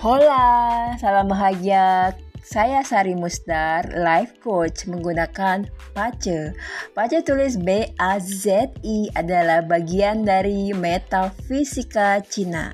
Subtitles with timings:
[0.00, 2.16] Hola, salam bahagia.
[2.40, 6.56] Saya Sari Musdar, life coach menggunakan PACE.
[6.96, 12.72] PACE tulis B A Z I adalah bagian dari metafisika Cina.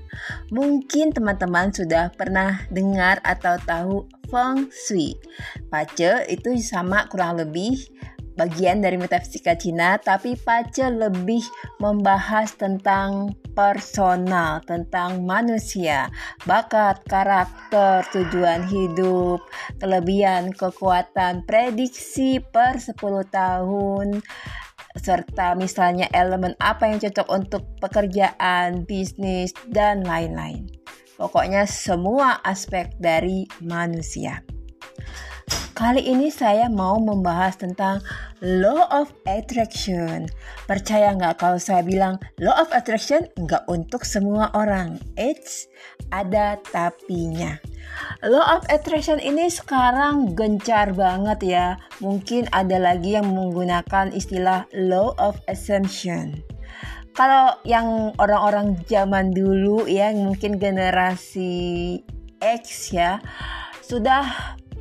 [0.54, 5.18] Mungkin teman-teman sudah pernah dengar atau tahu Feng Shui.
[5.66, 7.90] PACE itu sama kurang lebih
[8.38, 11.42] bagian dari metafisika Cina, tapi Pace lebih
[11.82, 16.12] membahas tentang personal, tentang manusia,
[16.44, 19.40] bakat, karakter, tujuan hidup,
[19.80, 22.92] kelebihan, kekuatan, prediksi per 10
[23.32, 24.20] tahun,
[25.00, 30.68] serta misalnya elemen apa yang cocok untuk pekerjaan, bisnis, dan lain-lain.
[31.16, 34.44] Pokoknya semua aspek dari manusia.
[35.76, 38.00] Kali ini saya mau membahas tentang
[38.40, 40.24] Law of Attraction.
[40.64, 44.96] Percaya nggak kalau saya bilang Law of Attraction nggak untuk semua orang.
[45.20, 45.68] It's
[46.16, 47.60] ada tapinya.
[48.24, 51.66] Law of Attraction ini sekarang gencar banget ya.
[52.00, 56.40] Mungkin ada lagi yang menggunakan istilah Law of Assumption
[57.16, 62.04] kalau yang orang-orang zaman dulu ya mungkin generasi
[62.44, 63.24] X ya
[63.80, 64.28] sudah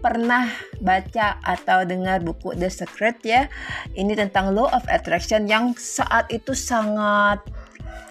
[0.06, 0.46] pernah
[0.78, 3.50] baca atau dengar buku The Secret ya.
[3.98, 7.42] Ini tentang Law of Attraction yang saat itu sangat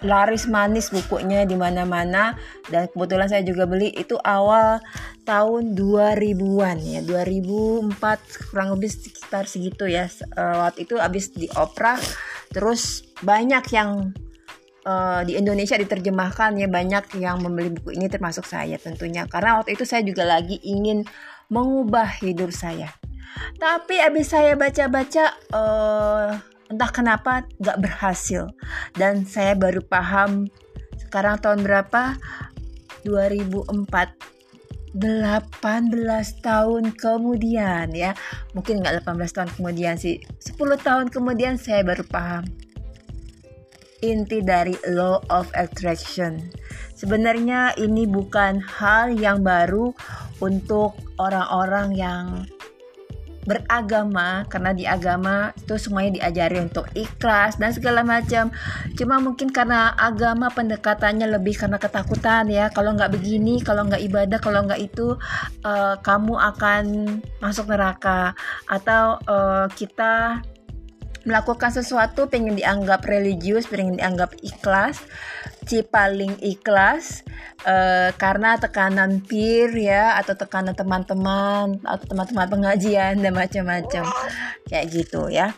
[0.02, 2.34] laris manis bukunya di mana-mana.
[2.66, 4.82] Dan kebetulan saya juga beli itu awal
[5.22, 7.00] tahun 2000-an ya.
[7.06, 10.10] 2004 kurang lebih sekitar segitu ya.
[10.34, 12.02] Uh, waktu itu habis dioprah
[12.50, 14.10] terus banyak yang
[14.82, 16.66] uh, di Indonesia diterjemahkan ya.
[16.66, 19.30] Banyak yang membeli buku ini termasuk saya tentunya.
[19.30, 21.06] Karena waktu itu saya juga lagi ingin
[21.54, 22.90] mengubah hidup saya.
[23.62, 26.34] Tapi abis saya baca-baca, uh,
[26.66, 28.50] entah kenapa gak berhasil.
[28.98, 30.50] Dan saya baru paham
[30.98, 32.18] sekarang tahun berapa?
[33.06, 34.34] 2004
[34.94, 35.58] 18
[36.38, 38.14] tahun kemudian ya
[38.54, 40.54] mungkin nggak 18 tahun kemudian sih 10
[40.86, 42.46] tahun kemudian saya baru paham
[44.04, 46.44] inti dari law of attraction.
[46.92, 49.96] Sebenarnya ini bukan hal yang baru
[50.44, 52.26] untuk orang-orang yang
[53.44, 58.48] beragama karena di agama itu semuanya diajari untuk ikhlas dan segala macam.
[58.96, 62.72] Cuma mungkin karena agama pendekatannya lebih karena ketakutan ya.
[62.72, 65.14] Kalau nggak begini kalau nggak ibadah kalau nggak itu
[65.62, 66.84] uh, kamu akan
[67.44, 68.32] masuk neraka.
[68.66, 70.40] Atau uh, kita
[71.24, 75.00] melakukan sesuatu pengen dianggap religius pengen dianggap ikhlas
[75.64, 77.24] si paling ikhlas
[77.64, 84.04] uh, karena tekanan peer ya atau tekanan teman-teman atau teman-teman pengajian dan macam-macam.
[84.68, 85.56] Kayak gitu ya.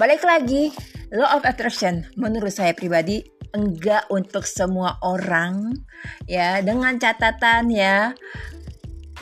[0.00, 0.72] Balik lagi
[1.12, 2.08] law of attraction.
[2.16, 3.20] Menurut saya pribadi
[3.52, 5.76] enggak untuk semua orang
[6.24, 6.64] ya.
[6.64, 8.16] Dengan catatan ya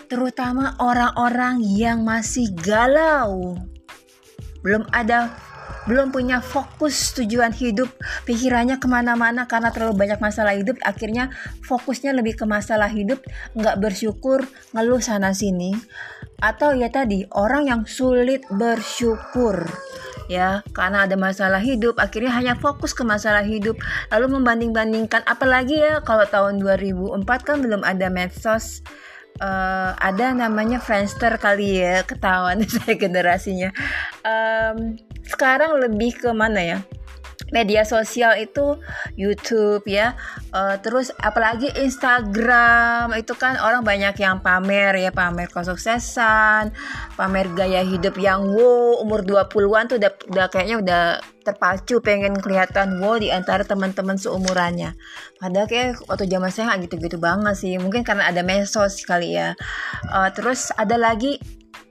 [0.08, 3.60] terutama orang-orang yang masih galau
[4.68, 5.32] belum ada
[5.88, 7.88] belum punya fokus tujuan hidup
[8.28, 11.32] pikirannya ke mana-mana karena terlalu banyak masalah hidup akhirnya
[11.64, 13.24] fokusnya lebih ke masalah hidup
[13.56, 14.44] nggak bersyukur
[14.76, 15.72] ngeluh sana sini
[16.44, 19.64] atau ya tadi orang yang sulit bersyukur
[20.28, 23.74] ya karena ada masalah hidup akhirnya hanya fokus ke masalah hidup
[24.12, 25.24] lalu membanding-bandingkan.
[25.24, 28.84] Apalagi ya kalau tahun 2004 kan belum ada medsos
[29.40, 33.70] uh, ada namanya Friendster kali ya ketahuan saya generasinya.
[34.22, 36.78] Um, sekarang lebih ke mana ya
[37.54, 38.76] media sosial itu
[39.14, 40.18] YouTube ya.
[40.52, 46.72] Uh, terus apalagi Instagram itu kan orang banyak yang pamer ya pamer kesuksesan
[47.16, 51.02] pamer gaya hidup yang wow umur 20-an tuh udah, udah kayaknya udah
[51.48, 54.92] terpacu pengen kelihatan wow di antara teman-teman seumurannya.
[55.40, 57.72] Padahal kayak waktu zaman saya nggak gitu-gitu banget sih.
[57.80, 59.56] Mungkin karena ada mesos kali ya.
[60.12, 61.40] Uh, terus ada lagi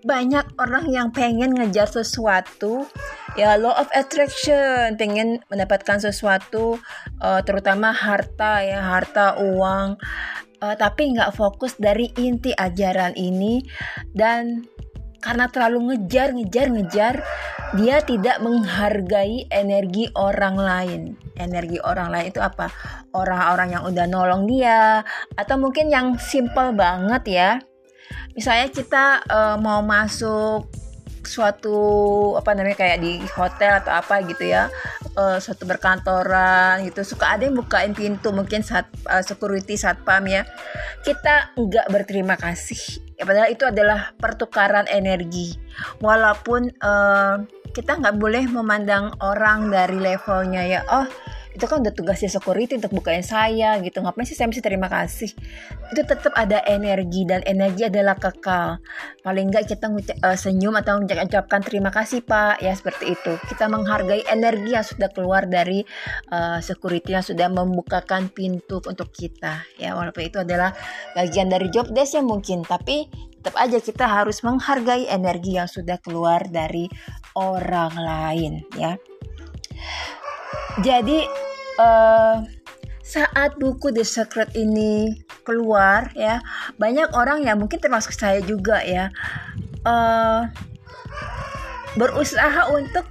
[0.07, 2.87] banyak orang yang pengen ngejar sesuatu.
[3.35, 4.95] Ya law of attraction.
[4.95, 6.79] Pengen mendapatkan sesuatu
[7.19, 9.99] uh, terutama harta ya harta uang.
[10.57, 13.61] Uh, tapi nggak fokus dari inti ajaran ini.
[14.15, 14.63] Dan
[15.19, 17.15] karena terlalu ngejar ngejar ngejar
[17.75, 21.01] dia tidak menghargai energi orang lain.
[21.35, 22.71] Energi orang lain itu apa?
[23.11, 25.03] Orang-orang yang udah nolong dia
[25.35, 27.51] atau mungkin yang simple banget ya
[28.37, 30.69] misalnya kita uh, mau masuk
[31.27, 31.75] suatu
[32.39, 34.71] apa namanya kayak di hotel atau apa gitu ya
[35.19, 40.47] uh, suatu berkantoran gitu suka ada yang bukain pintu mungkin saat uh, security satpam ya
[41.03, 43.03] kita nggak berterima kasih.
[43.17, 45.57] Ya padahal itu adalah pertukaran energi.
[45.99, 47.41] Walaupun uh,
[47.77, 51.05] kita nggak boleh memandang orang dari levelnya ya oh
[51.57, 54.05] itu kan udah tugasnya security untuk bukain saya gitu.
[54.05, 55.33] Ngapain sih saya mesti terima kasih?
[55.89, 58.77] Itu tetap ada energi dan energi adalah kekal.
[59.25, 62.61] Paling enggak kita uh, senyum atau mengucapkan terima kasih pak.
[62.61, 63.41] Ya seperti itu.
[63.49, 65.81] Kita menghargai energi yang sudah keluar dari
[66.29, 69.65] uh, security yang sudah membukakan pintu untuk kita.
[69.81, 70.77] Ya walaupun itu adalah
[71.17, 73.09] bagian dari job desk ya mungkin tapi
[73.41, 76.85] tetap aja kita harus menghargai energi yang sudah keluar dari
[77.33, 78.99] orang lain ya.
[80.77, 81.46] Jadi
[81.79, 82.43] uh,
[83.07, 86.43] saat buku The Secret ini keluar ya
[86.75, 89.07] banyak orang ya mungkin termasuk saya juga ya
[89.87, 90.43] uh,
[91.95, 93.07] berusaha untuk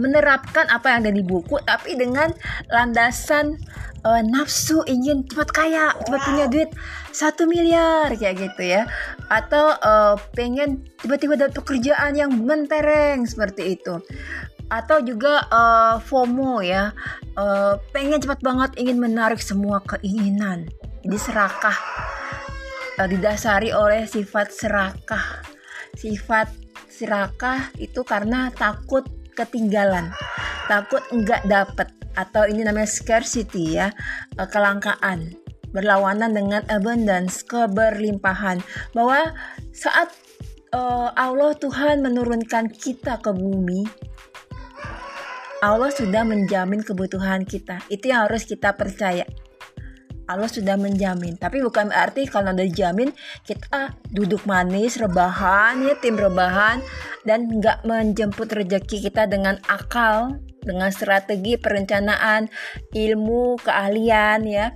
[0.00, 2.32] menerapkan apa yang ada di buku tapi dengan
[2.72, 3.60] landasan
[4.02, 6.70] uh, nafsu ingin cepat kaya cepat punya duit
[7.14, 8.90] satu miliar kayak gitu ya.
[9.30, 14.02] Atau uh, pengen tiba-tiba dapat pekerjaan yang mentereng seperti itu
[14.72, 16.92] atau juga uh, FOMO ya.
[17.34, 20.70] Uh, pengen cepat banget ingin menarik semua keinginan.
[21.04, 21.78] Jadi serakah.
[22.96, 25.42] Uh, didasari oleh sifat serakah.
[25.98, 26.48] Sifat
[26.88, 30.14] serakah itu karena takut ketinggalan.
[30.70, 31.90] Takut enggak dapet.
[32.14, 33.90] Atau ini namanya scarcity ya.
[34.38, 35.34] Uh, kelangkaan.
[35.74, 38.62] Berlawanan dengan abundance keberlimpahan.
[38.94, 39.34] Bahwa
[39.74, 40.10] saat
[41.14, 43.86] Allah Tuhan menurunkan kita ke bumi
[45.62, 47.82] Allah sudah menjamin kebutuhan kita.
[47.92, 49.26] Itu yang harus kita percaya.
[50.24, 51.36] Allah sudah menjamin.
[51.36, 53.12] Tapi bukan berarti kalau udah dijamin
[53.44, 56.80] kita duduk manis, rebahan ya tim rebahan
[57.28, 62.48] dan nggak menjemput rezeki kita dengan akal, dengan strategi perencanaan,
[62.96, 64.72] ilmu, keahlian ya.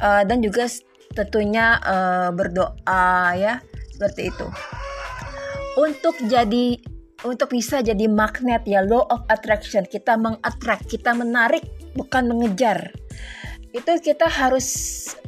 [0.00, 0.66] Uh, dan juga
[1.14, 3.60] tentunya uh, berdoa ya
[3.94, 4.46] seperti itu.
[5.78, 6.93] Untuk jadi
[7.24, 9.88] untuk bisa jadi magnet ya law of attraction.
[9.88, 11.64] Kita mengattract kita menarik
[11.96, 12.92] bukan mengejar.
[13.74, 14.68] Itu kita harus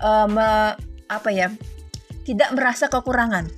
[0.05, 0.77] uh, me,
[1.11, 1.51] apa ya
[2.23, 3.49] tidak merasa kekurangan.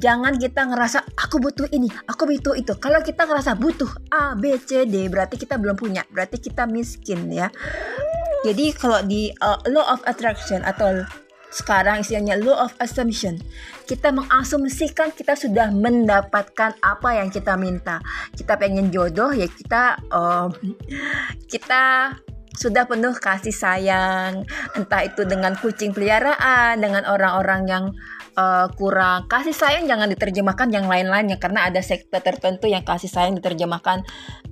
[0.00, 2.72] Jangan kita ngerasa aku butuh ini aku butuh itu.
[2.80, 6.06] Kalau kita ngerasa butuh A B C D berarti kita belum punya.
[6.08, 7.52] Berarti kita miskin ya.
[8.40, 11.04] Jadi kalau di uh, law of attraction atau
[11.50, 13.38] sekarang istilahnya law of assumption.
[13.84, 17.98] Kita mengasumsikan kita sudah mendapatkan apa yang kita minta.
[18.34, 20.54] Kita pengen jodoh ya kita um,
[21.52, 22.14] kita
[22.60, 24.42] sudah penuh kasih sayang,
[24.74, 27.84] entah itu dengan kucing peliharaan, dengan orang-orang yang
[28.36, 33.38] uh, kurang kasih sayang jangan diterjemahkan yang lain-lainnya karena ada sekte tertentu yang kasih sayang
[33.38, 34.04] diterjemahkan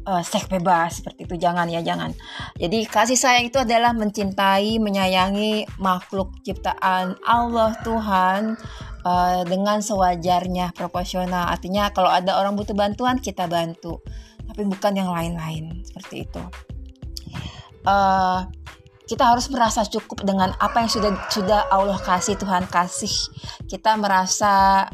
[0.08, 1.36] uh, seks bebas seperti itu.
[1.36, 2.16] Jangan ya jangan.
[2.56, 8.56] Jadi kasih sayang itu adalah mencintai menyayangi makhluk ciptaan Allah Tuhan
[9.04, 11.52] uh, dengan sewajarnya proporsional.
[11.52, 14.00] Artinya kalau ada orang butuh bantuan kita bantu.
[14.48, 15.84] Tapi bukan yang lain-lain.
[15.84, 16.42] Seperti itu.
[17.84, 18.48] Uh,
[19.08, 23.12] kita harus merasa cukup dengan apa yang sudah sudah Allah kasih Tuhan kasih.
[23.64, 24.84] Kita merasa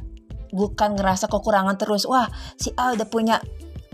[0.54, 2.06] bukan ngerasa kekurangan terus.
[2.06, 3.42] Wah si A udah punya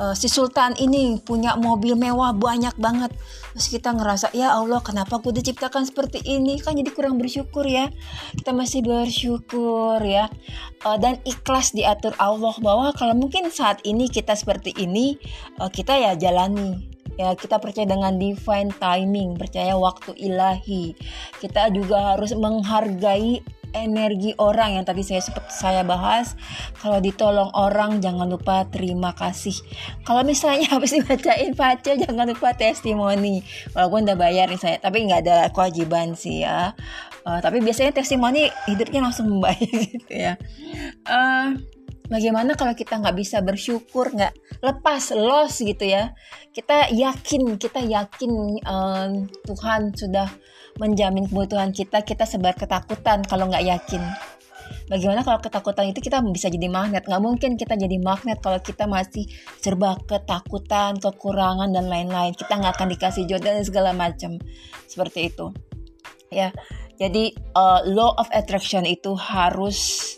[0.00, 3.12] uh, si Sultan ini punya mobil mewah banyak banget.
[3.52, 6.56] Terus kita ngerasa ya Allah kenapa aku diciptakan seperti ini?
[6.58, 7.92] Kan jadi kurang bersyukur ya.
[8.32, 10.32] Kita masih bersyukur ya.
[10.82, 15.20] Uh, dan ikhlas diatur Allah bahwa kalau mungkin saat ini kita seperti ini
[15.60, 16.88] uh, kita ya jalani.
[17.20, 20.96] Ya kita percaya dengan divine timing percaya waktu ilahi.
[21.36, 26.34] Kita juga harus menghargai energi orang yang tadi saya seperti saya bahas.
[26.78, 29.54] Kalau ditolong orang jangan lupa terima kasih.
[30.02, 33.42] Kalau misalnya habis dibacain baca jangan lupa testimoni.
[33.74, 36.74] Walaupun udah bayar nih saya tapi nggak ada kewajiban sih ya.
[37.24, 40.34] Uh, tapi biasanya testimoni hidupnya langsung membayar gitu ya.
[41.04, 41.58] Uh,
[42.10, 46.12] bagaimana kalau kita nggak bisa bersyukur nggak lepas los gitu ya?
[46.50, 48.32] Kita yakin kita yakin
[48.66, 50.28] um, Tuhan sudah
[50.80, 54.00] menjamin kebutuhan kita kita sebar ketakutan kalau nggak yakin
[54.90, 57.06] Bagaimana kalau ketakutan itu kita bisa jadi magnet?
[57.06, 59.26] Nggak mungkin kita jadi magnet kalau kita masih
[59.62, 62.34] serba ketakutan, kekurangan dan lain-lain.
[62.34, 64.38] Kita nggak akan dikasih jodoh dan segala macam
[64.90, 65.54] seperti itu.
[66.30, 66.54] Ya,
[66.98, 70.14] jadi uh, law of attraction itu harus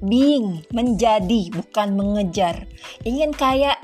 [0.00, 2.64] being, menjadi, bukan mengejar.
[3.04, 3.76] Ingin kaya,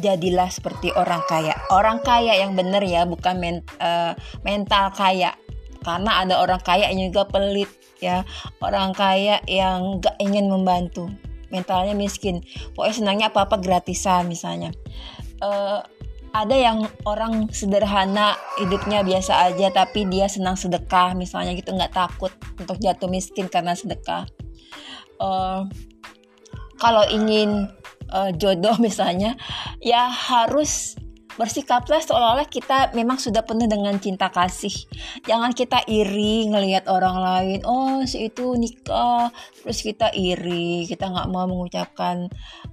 [0.00, 1.54] jadilah seperti orang kaya.
[1.70, 5.36] Orang kaya yang benar ya, bukan men, uh, mental kaya.
[5.80, 8.24] Karena ada orang kaya yang juga pelit ya,
[8.60, 11.08] orang kaya yang gak ingin membantu,
[11.48, 12.44] mentalnya miskin.
[12.76, 14.72] Pokoknya senangnya apa-apa gratisan misalnya.
[15.40, 15.80] Uh,
[16.30, 22.30] ada yang orang sederhana hidupnya biasa aja tapi dia senang sedekah misalnya gitu nggak takut
[22.54, 24.30] untuk jatuh miskin karena sedekah
[25.18, 25.66] uh,
[26.78, 27.66] kalau ingin
[28.12, 29.38] uh, jodoh misalnya
[29.80, 30.98] ya harus
[31.38, 34.72] bersikaplah seolah-olah kita memang sudah penuh dengan cinta kasih.
[35.24, 39.30] Jangan kita iri ngelihat orang lain oh si itu nikah
[39.62, 42.28] terus kita iri kita nggak mau mengucapkan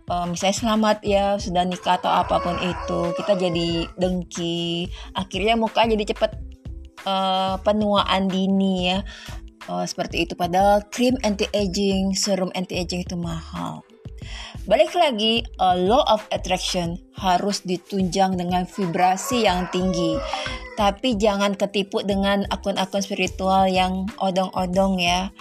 [0.10, 3.16] uh, misalnya selamat ya sudah nikah atau apa pun itu.
[3.16, 6.32] Kita jadi dengki akhirnya muka jadi cepet
[7.06, 9.00] uh, penuaan dini ya.
[9.68, 10.34] Uh, seperti itu.
[10.36, 13.84] Padahal krim anti aging serum anti aging itu mahal
[14.68, 20.20] Balik lagi, uh, law of attraction harus ditunjang dengan vibrasi yang tinggi.
[20.76, 25.32] Tapi jangan ketipu dengan akun-akun spiritual yang odong-odong ya.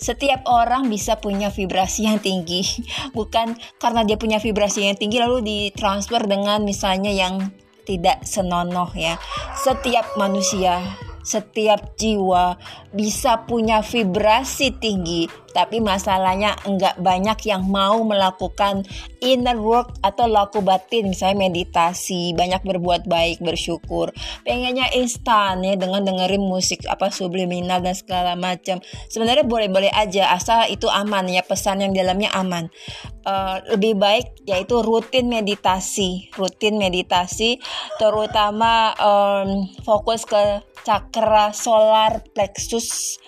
[0.00, 2.64] Setiap orang bisa punya vibrasi yang tinggi.
[3.16, 7.52] Bukan karena dia punya vibrasi yang tinggi lalu ditransfer dengan misalnya yang
[7.84, 9.20] tidak senonoh ya.
[9.60, 10.80] Setiap manusia
[11.20, 12.56] setiap jiwa
[12.96, 18.86] bisa punya vibrasi tinggi, tapi masalahnya enggak banyak yang mau melakukan
[19.20, 24.14] inner work atau laku batin, misalnya meditasi, banyak berbuat baik, bersyukur.
[24.46, 28.80] Pengennya instan ya dengan dengerin musik apa subliminal dan segala macam.
[29.10, 32.72] Sebenarnya boleh-boleh aja asal itu aman ya pesan yang dalamnya aman.
[33.20, 37.60] Uh, lebih baik yaitu rutin meditasi, rutin meditasi,
[38.00, 43.20] terutama um, fokus ke cakra solar plexus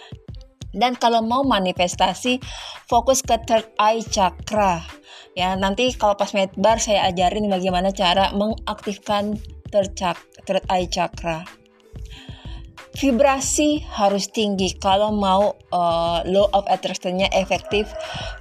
[0.73, 2.41] dan kalau mau manifestasi
[2.89, 4.83] fokus ke third eye chakra.
[5.33, 9.41] Ya nanti kalau pas medbar saya ajarin bagaimana cara mengaktifkan
[9.73, 9.97] third,
[10.45, 11.45] third eye chakra.
[12.93, 14.77] Vibrasi harus tinggi.
[14.77, 17.89] Kalau mau uh, law of attractionnya efektif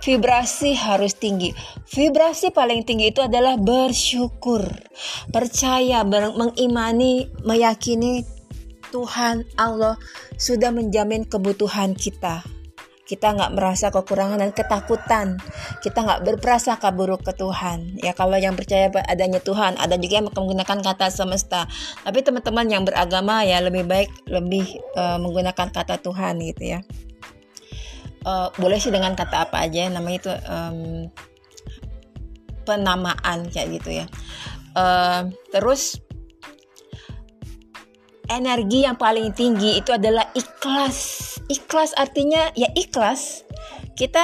[0.04, 1.56] vibrasi harus tinggi.
[1.88, 4.68] Vibrasi paling tinggi itu adalah bersyukur
[5.32, 8.41] percaya mengimani meyakini
[8.92, 9.96] Tuhan Allah
[10.36, 12.44] sudah menjamin kebutuhan kita.
[13.08, 15.36] Kita nggak merasa kekurangan dan ketakutan.
[15.84, 18.00] Kita nggak berprasangka buruk ke Tuhan.
[18.00, 21.68] Ya kalau yang percaya adanya Tuhan, ada juga yang menggunakan kata semesta.
[22.08, 26.80] Tapi teman-teman yang beragama ya lebih baik lebih uh, menggunakan kata Tuhan gitu ya.
[28.24, 30.80] Uh, boleh sih dengan kata apa aja, namanya itu um,
[32.64, 34.06] penamaan kayak gitu ya.
[34.72, 36.00] Uh, terus
[38.32, 41.28] energi yang paling tinggi itu adalah ikhlas.
[41.52, 43.44] Ikhlas artinya ya ikhlas.
[44.00, 44.24] Kita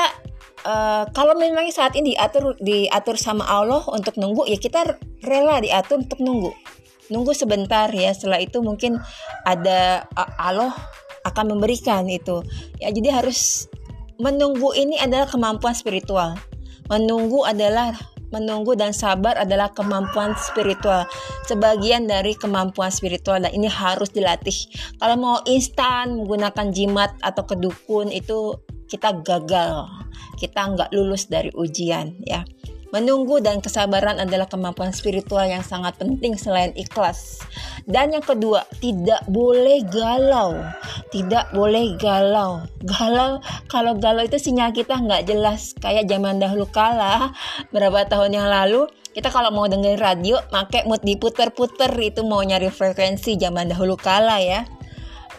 [0.64, 4.96] uh, kalau memang saat ini diatur diatur sama Allah untuk nunggu ya kita
[5.28, 6.52] rela diatur untuk nunggu.
[7.12, 8.16] Nunggu sebentar ya.
[8.16, 8.96] Setelah itu mungkin
[9.44, 10.72] ada uh, Allah
[11.28, 12.42] akan memberikan itu.
[12.80, 13.68] Ya jadi harus
[14.18, 16.40] menunggu ini adalah kemampuan spiritual.
[16.88, 17.92] Menunggu adalah
[18.32, 21.08] menunggu dan sabar adalah kemampuan spiritual.
[21.48, 24.56] Sebagian dari kemampuan spiritual dan ini harus dilatih.
[25.00, 28.56] Kalau mau instan menggunakan jimat atau kedukun itu
[28.88, 29.88] kita gagal.
[30.40, 32.44] Kita nggak lulus dari ujian ya.
[32.96, 37.44] Menunggu dan kesabaran adalah kemampuan spiritual yang sangat penting selain ikhlas.
[37.84, 40.56] Dan yang kedua, tidak boleh galau.
[41.12, 42.64] Tidak boleh galau.
[42.88, 45.76] Galau, kalau galau itu sinyal kita nggak jelas.
[45.84, 47.36] Kayak zaman dahulu kala,
[47.76, 52.72] berapa tahun yang lalu, kita kalau mau dengerin radio, pakai mood diputer-puter itu mau nyari
[52.72, 54.64] frekuensi zaman dahulu kala ya.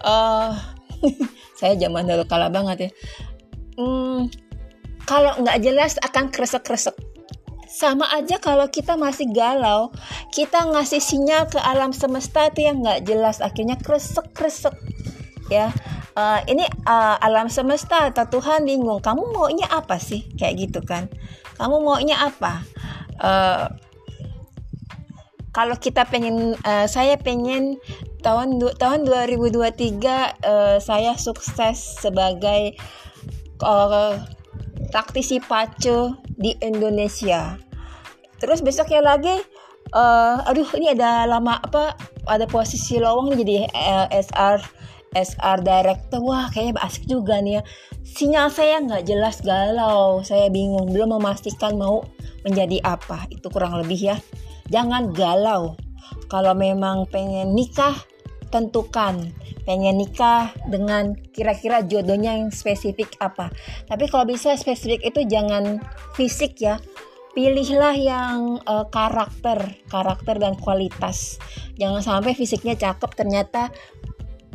[0.04, 0.52] Uh,
[1.58, 2.90] saya zaman dahulu kala banget ya.
[3.80, 4.28] Hmm,
[5.08, 7.17] kalau nggak jelas akan kresek-kresek
[7.68, 9.92] sama aja kalau kita masih galau
[10.32, 14.74] kita ngasih sinyal ke alam semesta itu yang nggak jelas akhirnya kresek kresek.
[15.52, 15.72] Ya
[16.16, 20.26] uh, ini uh, alam semesta atau Tuhan bingung kamu maunya apa sih?
[20.34, 21.12] Kayak gitu kan.
[21.60, 22.64] Kamu maunya apa?
[23.18, 23.66] Uh,
[25.52, 27.82] kalau kita pengen uh, saya pengen
[28.22, 29.64] tahun tahun 2023
[30.44, 32.78] uh, saya sukses sebagai
[33.62, 34.18] uh,
[34.88, 37.56] taktisi pace di Indonesia.
[38.38, 39.34] Terus besoknya lagi
[39.92, 41.96] uh, aduh ini ada lama apa
[42.28, 44.60] ada posisi lowong jadi eh, SR
[45.16, 46.20] SR director.
[46.20, 47.62] Wah kayaknya asik juga nih ya.
[48.04, 50.20] Sinyal saya nggak jelas galau.
[50.20, 52.04] Saya bingung belum memastikan mau
[52.44, 53.24] menjadi apa.
[53.32, 54.16] Itu kurang lebih ya.
[54.68, 55.76] Jangan galau.
[56.28, 57.96] Kalau memang pengen nikah
[58.48, 59.32] tentukan.
[59.68, 63.52] Pengen nikah dengan kira-kira jodohnya yang spesifik apa.
[63.84, 65.80] Tapi kalau bisa spesifik itu jangan
[66.16, 66.80] fisik ya.
[67.36, 71.38] Pilihlah yang uh, karakter karakter dan kualitas.
[71.76, 73.70] Jangan sampai fisiknya cakep ternyata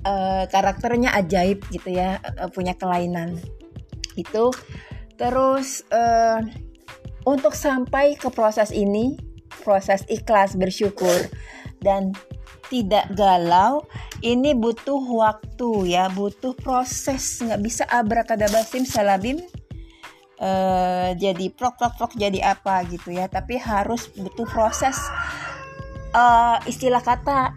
[0.03, 3.39] uh, karakternya ajaib gitu ya uh, punya kelainan.
[4.17, 4.51] Itu.
[5.15, 6.41] Terus uh,
[7.23, 9.15] untuk sampai ke proses ini
[9.63, 11.29] proses ikhlas bersyukur
[11.79, 12.11] dan
[12.73, 13.85] tidak galau
[14.25, 17.37] ini butuh waktu ya butuh proses.
[17.45, 19.37] Nggak bisa abrakadabasim salabim
[20.41, 23.29] uh, jadi prok prok prok jadi apa gitu ya.
[23.29, 24.97] Tapi harus butuh proses
[26.17, 27.53] uh, istilah kata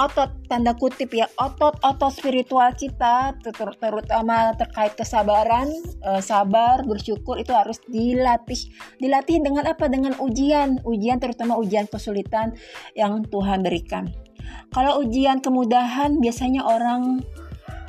[0.00, 5.68] otot tanda kutip ya otot-otot spiritual kita ter terutama terkait kesabaran
[6.00, 8.72] uh, sabar bersyukur itu harus dilatih.
[8.96, 9.84] Dilatih dengan apa?
[9.92, 10.80] Dengan ujian.
[10.88, 12.56] Ujian terutama ujian kesulitan
[12.96, 14.08] yang Tuhan berikan
[14.70, 17.26] kalau ujian kemudahan biasanya orang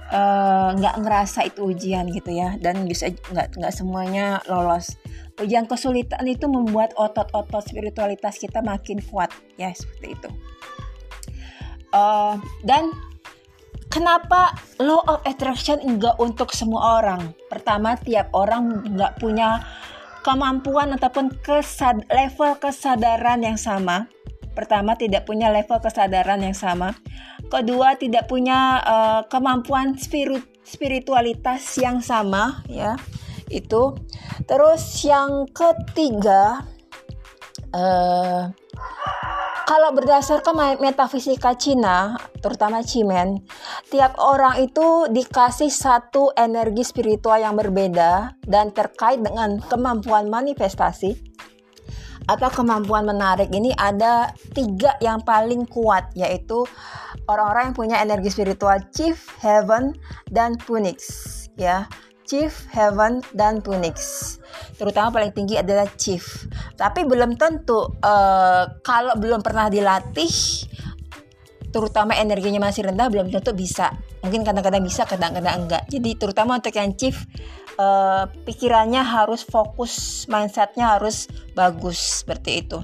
[0.10, 2.58] eh, nggak uh, ngerasa itu ujian gitu ya.
[2.58, 4.98] Dan bisa nggak nggak semuanya lolos.
[5.38, 9.30] Ujian kesulitan itu membuat otot-otot spiritualitas kita makin kuat.
[9.56, 10.30] Ya seperti itu.
[11.92, 12.88] Uh, dan
[13.92, 17.36] kenapa law of attraction enggak untuk semua orang?
[17.52, 19.60] Pertama tiap orang nggak punya
[20.24, 24.06] kemampuan ataupun kesad level kesadaran yang sama
[24.52, 26.96] pertama tidak punya level kesadaran yang sama.
[27.48, 32.96] Kedua tidak punya uh, kemampuan spirit spiritualitas yang sama ya
[33.52, 33.98] itu.
[34.48, 36.64] Terus yang ketiga
[37.76, 38.52] uh,
[39.72, 43.40] kalau berdasarkan metafisika Cina, terutama Cimen,
[43.88, 51.16] tiap orang itu dikasih satu energi spiritual yang berbeda dan terkait dengan kemampuan manifestasi
[52.30, 56.66] atau kemampuan menarik ini ada tiga yang paling kuat yaitu
[57.26, 59.98] orang-orang yang punya energi spiritual Chief, Heaven,
[60.30, 61.02] dan Phoenix
[61.58, 61.86] ya.
[62.32, 63.96] Chief, Heaven, dan Phoenix.
[64.80, 66.48] Terutama paling tinggi adalah chief.
[66.80, 70.32] Tapi belum tentu uh, kalau belum pernah dilatih
[71.72, 73.92] terutama energinya masih rendah belum tentu bisa.
[74.24, 75.84] Mungkin kadang-kadang bisa kadang-kadang enggak.
[75.92, 77.20] Jadi terutama untuk yang chief
[77.82, 81.26] uh, pikirannya harus fokus mindsetnya harus
[81.58, 82.80] bagus seperti itu.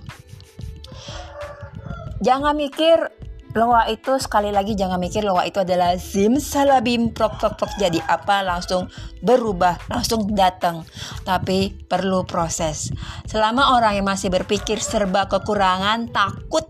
[2.26, 3.14] Jangan mikir
[3.58, 7.10] Loa itu sekali lagi jangan mikir loa itu adalah zim salabim.
[7.10, 8.46] Prok prok prok jadi apa?
[8.46, 8.86] Langsung
[9.26, 10.86] berubah langsung datang.
[11.26, 12.94] Tapi perlu proses.
[13.26, 16.70] Selama orang yang masih berpikir serba kekurangan takut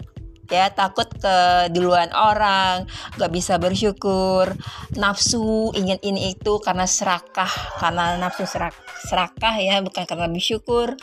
[0.49, 2.87] ya takut ke duluan orang
[3.19, 4.55] gak bisa bersyukur.
[4.95, 8.73] Nafsu ingin ini itu karena serakah karena nafsu serak,
[9.05, 10.95] serakah ya bukan karena bersyukur.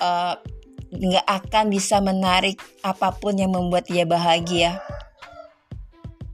[0.00, 0.34] Uh,
[0.90, 4.82] nggak akan bisa menarik apa pun yang membuat dia bahagia.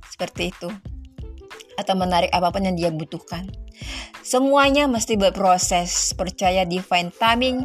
[0.08, 0.95] Seperti itu
[1.76, 3.48] atau menarik apa pun yang dia butuhkan.
[4.26, 6.10] Semuanya mesti berproses.
[6.16, 7.62] Percaya divine timing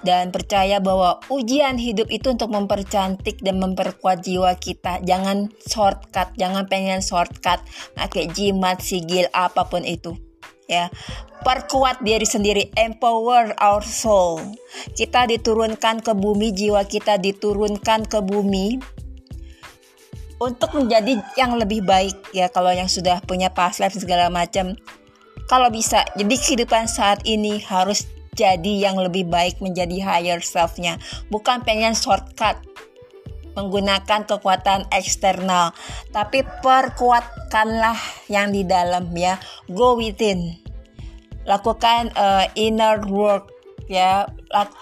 [0.00, 5.04] dan percaya bahwa ujian hidup itu untuk mempercantik dan memperkuat jiwa kita.
[5.04, 7.60] Jangan shortcut jangan pengen shortcut
[7.92, 10.16] pakai jimat sigil apa pun itu.
[10.64, 10.88] Ya
[11.42, 14.40] perkuat diri sendiri empower our soul.
[14.96, 18.80] Kita diturunkan ke bumi jiwa kita diturunkan ke bumi
[20.38, 24.78] untuk menjadi yang lebih baik ya kalau yang sudah punya past life segala macam
[25.50, 28.06] kalau bisa jadi kehidupan saat ini harus
[28.38, 32.62] jadi yang lebih baik menjadi higher selfnya bukan pengen shortcut
[33.58, 35.74] menggunakan kekuatan eksternal,
[36.14, 37.98] tapi perkuatkanlah
[38.30, 39.42] yang di dalam ya.
[39.66, 40.54] Go within.
[41.42, 43.57] Lakukan uh, inner work
[43.88, 44.28] ya,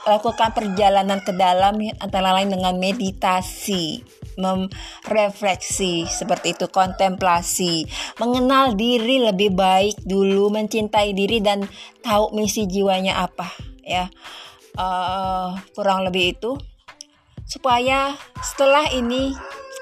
[0.05, 4.03] lakukan perjalanan ke dalam antara lain dengan meditasi,
[4.37, 7.87] merefleksi seperti itu, kontemplasi,
[8.21, 11.65] mengenal diri lebih baik dulu, mencintai diri dan
[12.03, 13.49] tahu misi jiwanya apa
[13.87, 14.11] ya.
[14.77, 16.53] Uh, kurang lebih itu
[17.49, 18.13] supaya
[18.45, 19.33] setelah ini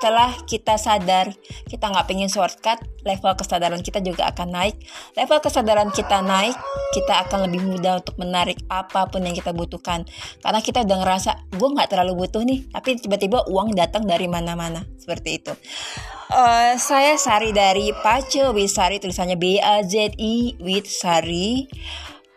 [0.05, 1.33] setelah kita sadar
[1.65, 2.77] kita nggak pengen shortcut
[3.09, 4.77] level kesadaran kita juga akan naik.
[5.17, 6.53] Level kesadaran kita naik
[6.93, 10.05] kita akan lebih mudah untuk menarik apa pun yang kita butuhkan.
[10.45, 14.85] Karena kita udah ngerasa gue nggak terlalu butuh nih tapi tiba-tiba uang datang dari mana-mana.
[15.01, 15.57] Seperti itu.
[16.29, 21.65] Uh, saya Sari dari Pace Wisari tulisannya B A Z I with Sari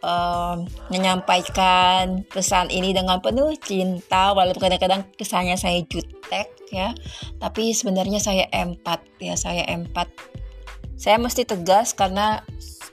[0.04, 0.62] uh,
[0.94, 6.94] menyampaikan pesan ini dengan penuh cinta walaupun kadang-kadang kesannya saya jutek ya.
[7.42, 10.10] Tapi sebenarnya saya empat ya saya empat.
[10.98, 12.42] Saya mesti tegas karena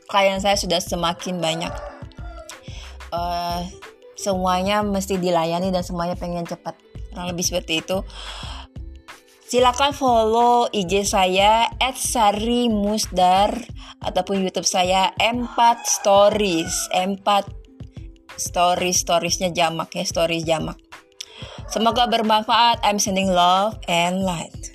[0.09, 1.73] klien saya sudah semakin banyak.
[3.15, 3.65] Uh,
[4.19, 6.77] semuanya mesti dilayani dan semuanya pengen cepat.
[7.13, 8.05] Kurang lebih seperti itu.
[9.45, 13.55] Silakan follow IG saya @sarimusdar
[14.05, 16.73] ataupun YouTube saya M4 Stories.
[16.93, 17.49] M4
[18.35, 20.77] Stories storiesnya jamak ya, stories jamak.
[21.71, 22.83] Semoga bermanfaat.
[22.83, 24.74] I'm sending love and light.